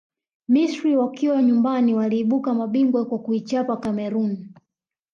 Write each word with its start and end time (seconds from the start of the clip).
misri 0.47 0.97
wakiwa 0.97 1.43
nyumbani 1.43 1.93
waliibuka 1.95 2.53
mabingwa 2.53 3.05
kwa 3.05 3.19
kuichapa 3.19 3.77
cameroon 3.77 4.47